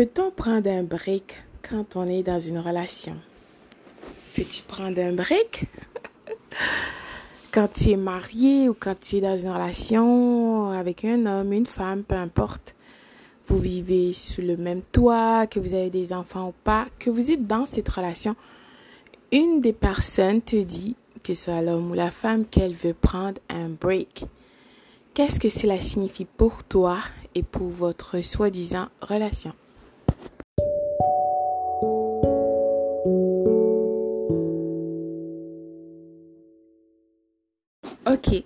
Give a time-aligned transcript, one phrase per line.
[0.00, 3.16] Peut-on prendre un break quand on est dans une relation?
[4.34, 5.66] Peux-tu prendre un break?
[7.52, 11.66] Quand tu es marié ou quand tu es dans une relation avec un homme, une
[11.66, 12.74] femme, peu importe,
[13.46, 17.30] vous vivez sous le même toit, que vous avez des enfants ou pas, que vous
[17.30, 18.36] êtes dans cette relation,
[19.32, 23.38] une des personnes te dit, que ce soit l'homme ou la femme, qu'elle veut prendre
[23.50, 24.24] un break.
[25.12, 26.96] Qu'est-ce que cela signifie pour toi
[27.34, 29.52] et pour votre soi-disant relation?
[38.22, 38.42] Ok,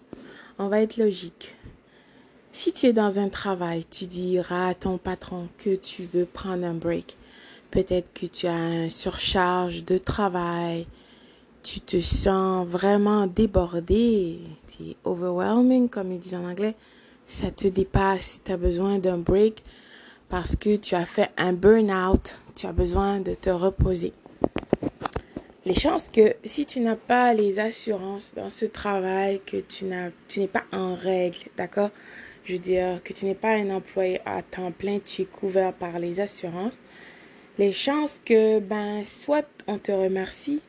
[0.60, 1.56] on va être logique.
[2.52, 6.65] Si tu es dans un travail, tu diras à ton patron que tu veux prendre
[6.65, 7.16] un break.
[7.73, 10.87] Peut-être que tu as une surcharge de travail,
[11.65, 16.77] tu te sens vraiment débordé, c'est overwhelming comme ils disent en anglais,
[17.27, 19.65] ça te dépasse, tu as besoin d'un break
[20.29, 24.12] parce que tu as fait un burn-out, tu as besoin de te reposer
[25.66, 30.10] les chances que si tu n'as pas les assurances dans ce travail, que tu n'as,
[30.29, 31.90] tu n'es pas en règle, d'accord?
[32.45, 35.73] Je veux dire que tu n'es pas un employé à temps plein, tu es couvert
[35.73, 36.79] par les assurances.
[37.59, 40.60] Les chances que, ben, soit on te remercie,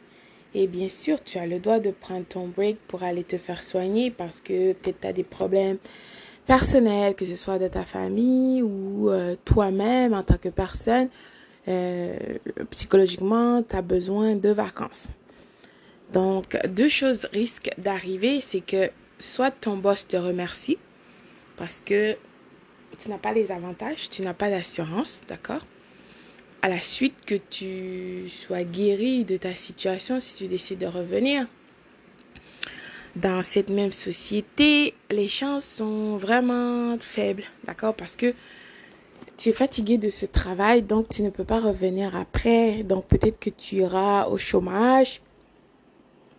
[0.53, 3.61] et bien sûr, tu as le droit de prendre ton break pour aller te faire
[3.61, 5.77] soigner parce que peut-être tu as des problèmes
[6.45, 11.09] personnels, que ce soit de ta famille ou euh, toi-même en tant que personne
[11.67, 12.16] euh,
[12.69, 15.09] psychologiquement, tu as besoin de vacances.
[16.13, 20.77] Donc, deux choses risquent d'arriver, c'est que soit ton boss te remercie
[21.58, 22.16] parce que
[22.99, 25.66] tu n'as pas les avantages, tu n'as pas d'assurance, d'accord?
[26.61, 31.47] À la suite que tu sois guéri de ta situation, si tu décides de revenir
[33.16, 37.95] dans cette même société, les chances sont vraiment faibles, d'accord?
[37.95, 38.33] Parce que
[39.38, 42.83] tu es fatigué de ce travail, donc tu ne peux pas revenir après.
[42.83, 45.22] Donc peut-être que tu iras au chômage.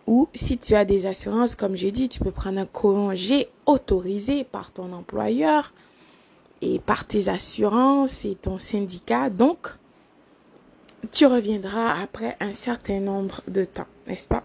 [0.07, 4.45] Ou si tu as des assurances, comme j'ai dit, tu peux prendre un congé autorisé
[4.45, 5.73] par ton employeur
[6.61, 9.29] et par tes assurances et ton syndicat.
[9.29, 9.67] Donc,
[11.11, 14.43] tu reviendras après un certain nombre de temps, n'est-ce pas?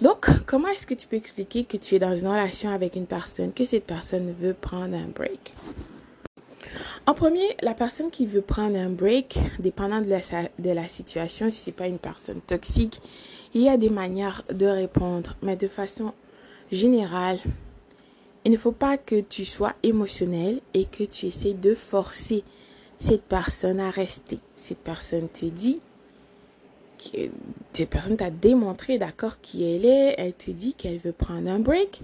[0.00, 3.06] Donc, comment est-ce que tu peux expliquer que tu es dans une relation avec une
[3.06, 5.52] personne, que cette personne veut prendre un break?
[7.06, 10.20] En premier, la personne qui veut prendre un break, dépendant de la,
[10.58, 13.00] de la situation, si c'est pas une personne toxique,
[13.54, 16.12] il y a des manières de répondre, mais de façon
[16.70, 17.38] générale,
[18.44, 22.44] il ne faut pas que tu sois émotionnel et que tu essaies de forcer
[22.96, 24.38] cette personne à rester.
[24.56, 25.80] Cette personne te dit,
[26.98, 27.30] que,
[27.72, 31.58] cette personne t'a démontré d'accord qui elle est, elle te dit qu'elle veut prendre un
[31.58, 32.02] break.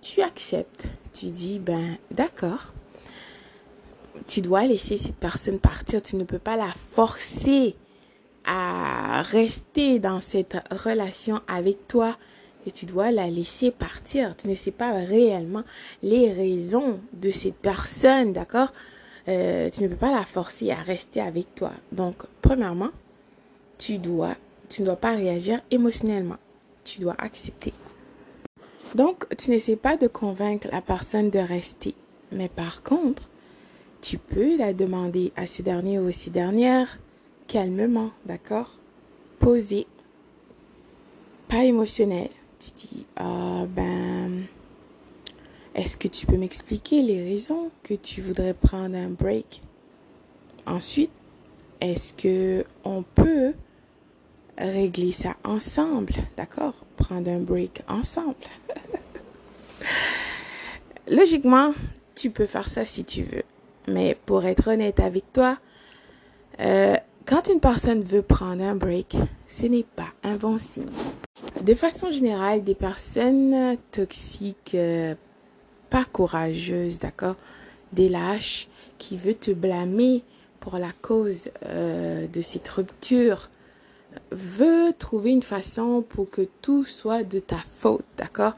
[0.00, 0.84] Tu acceptes.
[1.12, 2.72] Tu dis, ben, d'accord
[4.26, 6.02] tu dois laisser cette personne partir.
[6.02, 7.76] Tu ne peux pas la forcer
[8.44, 12.16] à rester dans cette relation avec toi
[12.66, 14.36] et tu dois la laisser partir.
[14.36, 15.64] Tu ne sais pas réellement
[16.02, 18.72] les raisons de cette personne, d'accord?
[19.28, 21.72] Euh, Tu ne peux pas la forcer à rester avec toi.
[21.92, 22.90] Donc, premièrement,
[23.78, 24.36] tu dois,
[24.68, 26.36] tu ne dois pas réagir émotionnellement.
[26.84, 27.72] Tu dois accepter.
[28.94, 31.94] Donc, tu n'essaies pas de convaincre la personne de rester.
[32.30, 33.22] Mais par contre,
[34.04, 36.98] tu peux la demander à ce dernier ou ces dernières
[37.48, 38.76] calmement, d'accord?
[39.38, 39.86] Posé,
[41.48, 42.28] pas émotionnel.
[42.58, 44.42] Tu dis, ah ben,
[45.74, 49.62] est-ce que tu peux m'expliquer les raisons que tu voudrais prendre un break?
[50.66, 51.10] Ensuite,
[51.80, 53.54] est-ce que on peut
[54.58, 56.74] régler ça ensemble, d'accord?
[56.96, 58.34] Prendre un break ensemble.
[61.08, 61.72] Logiquement,
[62.14, 63.44] tu peux faire ça si tu veux.
[63.88, 65.58] Mais pour être honnête avec toi,
[66.60, 66.96] euh,
[67.26, 70.86] quand une personne veut prendre un break, ce n'est pas un bon signe.
[71.62, 75.14] De façon générale, des personnes toxiques, euh,
[75.90, 77.36] pas courageuses, d'accord,
[77.92, 78.68] des lâches,
[78.98, 80.22] qui veulent te blâmer
[80.60, 83.50] pour la cause euh, de cette rupture,
[84.30, 88.54] veut trouver une façon pour que tout soit de ta faute, d'accord?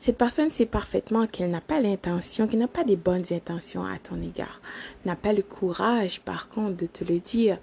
[0.00, 3.98] Cette personne sait parfaitement qu'elle n'a pas l'intention, qu'elle n'a pas des bonnes intentions à
[3.98, 4.60] ton égard,
[5.04, 7.58] n'a pas le courage, par contre, de te le dire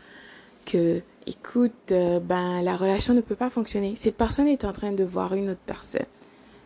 [0.65, 3.95] que, écoute, euh, ben la relation ne peut pas fonctionner.
[3.95, 6.06] Cette personne est en train de voir une autre personne,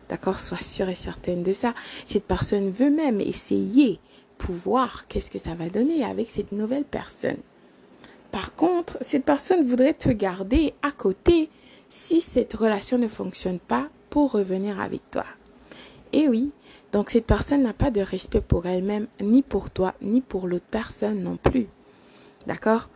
[0.08, 0.40] d'accord?
[0.40, 1.74] Sois sûre et certaine de ça.
[2.06, 4.00] Cette personne veut même essayer
[4.38, 7.36] pour voir qu'est-ce que ça va donner avec cette nouvelle personne.
[8.32, 11.50] Par contre, cette personne voudrait te garder à côté
[11.88, 15.24] si cette relation ne fonctionne pas pour revenir avec toi.
[16.12, 16.52] Et oui,
[16.92, 20.66] Donc cette personne n'a pas de respect pour elle-même, ni pour toi, ni pour l'autre
[20.70, 21.68] personne non plus.
[22.46, 22.88] D'accord?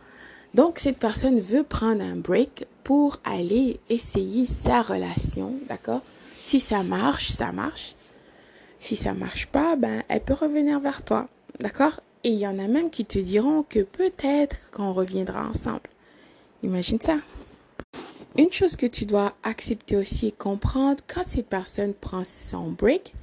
[0.53, 5.53] Donc cette personne veut prendre un break pour aller essayer sa relation.
[5.67, 6.01] D'accord?
[6.35, 7.95] Si ça marche, ça marche.
[8.79, 11.27] Si ça marche pas, ben elle peut revenir vers toi.
[11.59, 12.01] D'accord?
[12.25, 15.87] Et il y en a même qui te diront que peut-être qu'on reviendra ensemble.
[16.63, 17.19] Imagine ça.
[18.35, 23.13] Une chose que tu dois accepter aussi et comprendre, quand cette personne prend son break,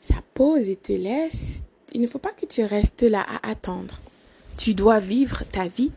[0.00, 1.62] ça pose et te laisse,
[1.92, 4.00] il ne faut pas que tu restes là à attendre.
[4.56, 5.92] Tu dois vivre ta vie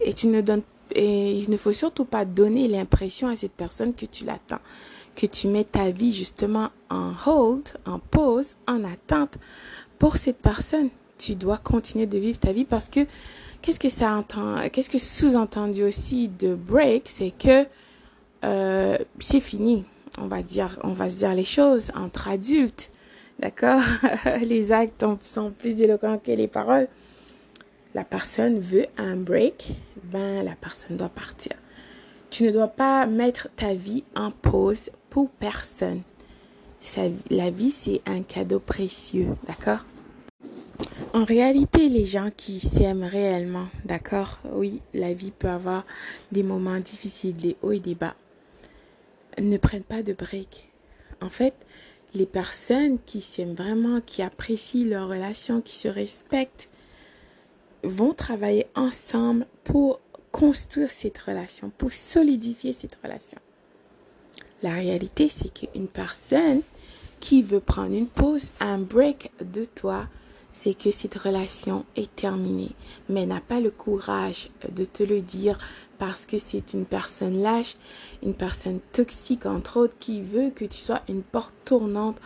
[0.00, 0.62] et tu ne donnes
[0.94, 4.60] et il ne faut surtout pas donner l'impression à cette personne que tu l'attends,
[5.16, 9.36] que tu mets ta vie justement en hold, en pause, en attente
[9.98, 10.90] pour cette personne.
[11.18, 13.00] Tu dois continuer de vivre ta vie parce que
[13.60, 17.66] qu'est-ce que ça entend, qu'est-ce que sous-entendu aussi de break, c'est que
[18.44, 19.84] euh, c'est fini.
[20.18, 22.90] On va dire, on va se dire les choses entre adultes.
[23.38, 23.82] D'accord?
[24.42, 26.88] Les actes sont plus éloquents que les paroles.
[27.94, 29.68] La personne veut un break,
[30.02, 31.52] ben la personne doit partir.
[32.30, 36.02] Tu ne dois pas mettre ta vie en pause pour personne.
[37.30, 39.84] la vie, c'est un cadeau précieux, d'accord?
[41.18, 44.38] En réalité, les gens qui s'aiment réellement, d'accord?
[44.52, 45.84] Oui, la vie peut avoir
[46.30, 48.14] des moments difficiles, des hauts et des bas
[49.36, 50.70] ne prennent pas de break.
[51.20, 51.54] En fait,
[52.14, 56.68] les personnes qui s'aiment vraiment, qui apprécient leur relation, qui se respectent,
[57.82, 59.98] vont travailler ensemble pour
[60.30, 63.40] construire cette relation, pour solidifier cette relation.
[64.62, 66.60] La réalité, c'est qu'une personne
[67.18, 70.06] qui veut prendre une pause, un break de toi,
[70.58, 72.72] c'est que cette relation est terminée,
[73.08, 75.56] mais n'a pas le courage de te le dire
[75.98, 77.76] parce que c'est une personne lâche,
[78.24, 82.18] une personne toxique entre autres, qui veut que tu sois une porte tournante,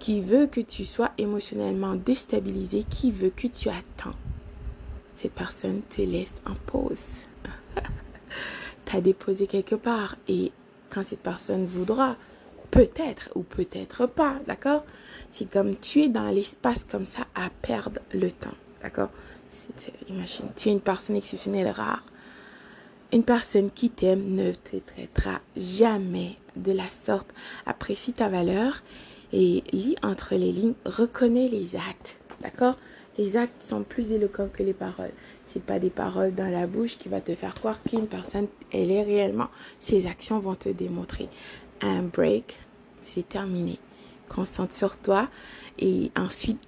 [0.00, 4.16] qui veut que tu sois émotionnellement déstabilisé, qui veut que tu attends.
[5.14, 7.22] Cette personne te laisse en pause.
[8.84, 10.50] T'as déposé quelque part et
[10.90, 12.16] quand cette personne voudra,
[12.76, 14.84] peut-être ou peut-être pas, d'accord?
[15.30, 19.08] C'est comme tu es dans l'espace comme ça à perdre le temps, d'accord?
[20.10, 22.04] Imagine, tu es une personne exceptionnelle, rare.
[23.14, 27.32] Une personne qui t'aime ne te traitera jamais de la sorte.
[27.64, 28.82] Apprécie ta valeur
[29.32, 32.76] et lis entre les lignes, reconnais les actes, d'accord?
[33.16, 35.12] Les actes sont plus éloquents que les paroles.
[35.42, 38.90] C'est pas des paroles dans la bouche qui va te faire croire qu'une personne elle
[38.90, 39.48] est réellement.
[39.80, 41.30] Ses actions vont te démontrer
[41.80, 42.58] un break,
[43.06, 43.78] c'est terminé.
[44.28, 45.28] Concentre sur toi
[45.78, 46.60] et ensuite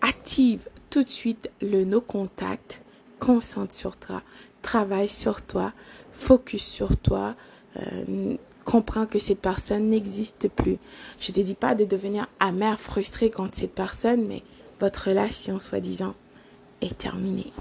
[0.00, 2.82] active tout de suite le no contact.
[3.18, 4.22] Concentre sur toi,
[4.60, 5.72] travaille sur toi,
[6.12, 7.34] focus sur toi.
[7.76, 10.76] Euh, comprends que cette personne n'existe plus.
[11.18, 14.42] Je te dis pas de devenir amer, frustré contre cette personne, mais
[14.80, 16.14] votre relation, soi-disant,
[16.82, 17.52] est terminée.